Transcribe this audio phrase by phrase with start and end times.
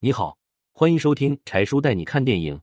[0.00, 0.38] 你好，
[0.70, 2.60] 欢迎收听柴叔带你看电影，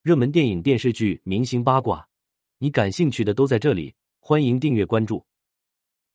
[0.00, 2.08] 热门电影、电视剧、明星八卦，
[2.56, 3.94] 你感兴趣的都在这里。
[4.20, 5.26] 欢迎订阅关注。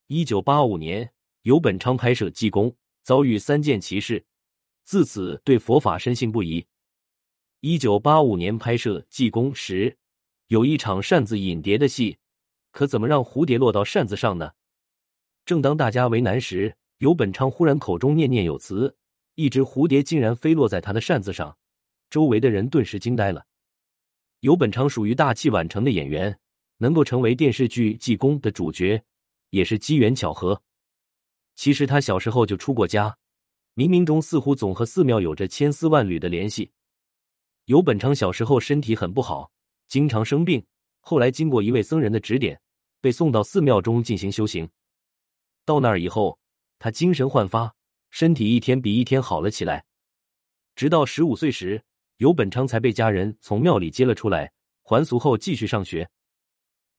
[0.07, 1.13] 一九八五年，
[1.44, 2.71] 游本昌拍摄《济公》，
[3.04, 4.25] 遭遇三件奇事，
[4.83, 6.65] 自此对佛法深信不疑。
[7.60, 9.96] 一九八五年拍摄《济公》时，
[10.47, 12.17] 有一场扇子引蝶的戏，
[12.71, 14.53] 可怎么让蝴蝶落到扇子上呢？
[15.46, 18.98] 正当大家为难时，游本昌忽然口中念念有词。
[19.36, 21.58] 一只蝴蝶竟然飞落在他的扇子上，
[22.09, 23.45] 周围的人顿时惊呆了。
[24.41, 26.38] 游本昌属于大器晚成的演员，
[26.77, 29.04] 能够成为电视剧《济公》的主角，
[29.49, 30.62] 也是机缘巧合。
[31.55, 33.17] 其实他小时候就出过家，
[33.76, 36.71] 冥冥中似乎总和寺庙有着千丝万缕的联系。
[37.65, 39.52] 游本昌小时候身体很不好，
[39.88, 40.65] 经常生病，
[40.99, 42.59] 后来经过一位僧人的指点，
[42.99, 44.70] 被送到寺庙中进行修行。
[45.63, 46.38] 到那儿以后，
[46.77, 47.73] 他精神焕发。
[48.13, 49.84] 身体一天比一天好了起来，
[50.76, 51.84] 直到十五岁时，
[52.17, 56.07] 游本昌才被家人从庙里接了出来，还俗后继续上学。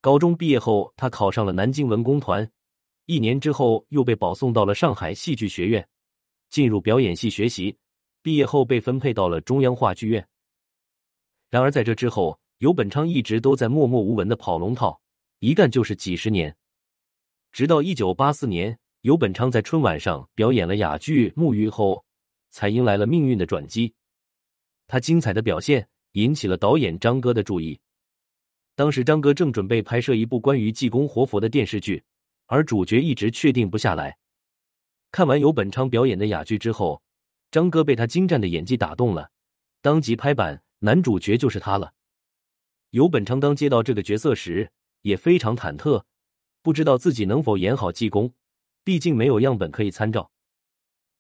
[0.00, 2.50] 高中毕业后，他考上了南京文工团，
[3.06, 5.88] 一年之后又被保送到了上海戏剧学院，
[6.50, 7.78] 进入表演系学习。
[8.20, 10.27] 毕业后被分配到了中央话剧院。
[11.48, 15.00] 然而在这之后，游本昌一直都在默默无闻的跑龙套，
[15.38, 16.56] 一干就是几十年，
[17.53, 18.77] 直到一九八四年。
[19.05, 22.06] 游本昌在春晚上表演了哑剧《沐浴》后，
[22.50, 23.92] 才迎来了命运的转机。
[24.86, 27.78] 他精彩的表现引起了导演张哥的注意。
[28.75, 32.02] 当时张哥正准备拍摄一部关于济公活佛的电视剧，
[32.47, 34.16] 而主角一直确定不下来。
[35.10, 37.02] 看完游本昌表演的哑剧之后，
[37.50, 39.30] 张哥被他精湛的演技打动了，
[39.82, 41.92] 当即拍板，男主角就是他了。
[42.88, 46.05] 游本昌刚接到这个角色时也非常忐忑，
[46.62, 48.32] 不知道自己能否演好济公。
[48.84, 50.30] 毕竟没有样本可以参照。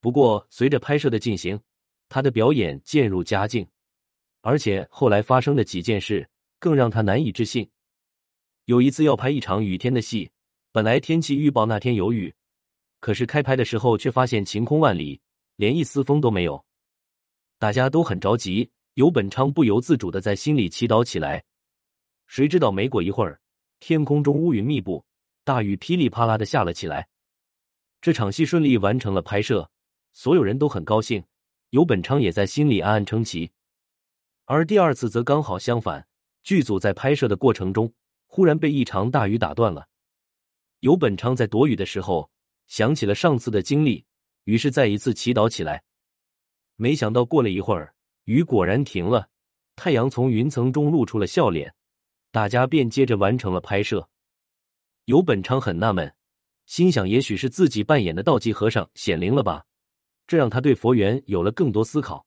[0.00, 1.58] 不过，随着拍摄的进行，
[2.08, 3.66] 他的表演渐入佳境，
[4.42, 7.68] 而且后来发生的几件事更让他难以置信。
[8.66, 10.30] 有一次要拍一场雨天的戏，
[10.72, 12.34] 本来天气预报那天有雨，
[13.00, 15.20] 可是开拍的时候却发现晴空万里，
[15.56, 16.62] 连一丝风都没有。
[17.58, 21.42] 大家都很着急，游本昌不由自主的在心里祈祷起来。
[22.26, 23.40] 谁知道没过一会儿，
[23.80, 25.02] 天空中乌云密布，
[25.44, 27.08] 大雨噼里啪啦的下了起来。
[28.04, 29.70] 这场戏顺利完成了拍摄，
[30.12, 31.24] 所有人都很高兴，
[31.70, 33.50] 游本昌也在心里暗暗称奇。
[34.44, 36.06] 而第二次则刚好相反，
[36.42, 37.90] 剧组在拍摄的过程中
[38.26, 39.88] 忽然被一场大雨打断了。
[40.80, 42.30] 游本昌在躲雨的时候
[42.66, 44.04] 想起了上次的经历，
[44.44, 45.82] 于是再一次祈祷起来。
[46.76, 47.94] 没想到过了一会儿，
[48.24, 49.30] 雨果然停了，
[49.76, 51.74] 太阳从云层中露出了笑脸，
[52.30, 54.10] 大家便接着完成了拍摄。
[55.06, 56.14] 游本昌很纳闷。
[56.66, 59.66] 心想，也许是自己扮演的道济和尚显灵了吧，
[60.26, 62.26] 这让他对佛缘有了更多思考。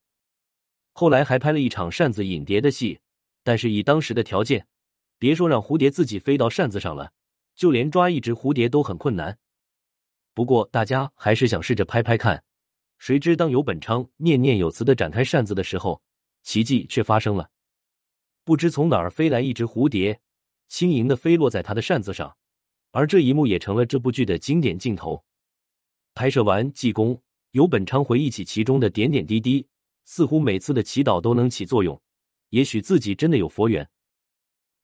[0.92, 3.00] 后来还拍了一场扇子引蝶的戏，
[3.42, 4.66] 但是以当时的条件，
[5.18, 7.12] 别说让蝴蝶自己飞到扇子上了，
[7.54, 9.38] 就连抓一只蝴蝶都很困难。
[10.34, 12.44] 不过大家还是想试着拍拍看。
[12.98, 16.02] 谁知当游本昌念念有词的展开扇子的时候，
[16.42, 17.50] 奇迹却发生了，
[18.42, 20.20] 不知从哪儿飞来一只蝴蝶，
[20.66, 22.36] 轻盈的飞落在他的扇子上。
[22.90, 25.24] 而这一幕也成了这部剧的经典镜头。
[26.14, 27.20] 拍摄完济公，
[27.52, 29.66] 游本昌回忆起其中的点点滴滴，
[30.04, 32.00] 似乎每次的祈祷都能起作用。
[32.50, 33.88] 也许自己真的有佛缘。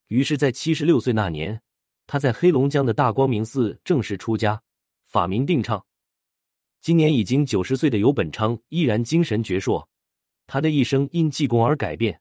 [0.09, 1.63] 于是，在七十六岁那年，
[2.07, 4.63] 他在黑龙江的大光明寺正式出家，
[5.03, 5.85] 法名定畅。
[6.83, 9.87] 今年已经九十岁的游本昌依然精神矍铄，
[10.47, 12.21] 他的一生因济公而改变，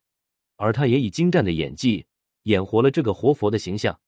[0.55, 2.05] 而他也以精湛的演技
[2.43, 3.99] 演活了这个活佛的形象。